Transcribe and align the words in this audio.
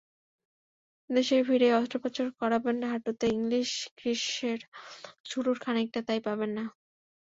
দেশে 1.09 1.37
ফিরেই 1.43 1.77
অস্ত্রোপচার 1.79 2.27
করাবেন 2.39 2.77
হাঁটুতে, 2.83 3.25
ইংলিশ 3.37 3.69
গ্রীষ্মের 3.97 4.59
শুরুর 5.29 5.57
খানিকটা 5.63 5.99
তাই 6.07 6.19
পাবেন 6.27 6.51
না। 6.57 6.65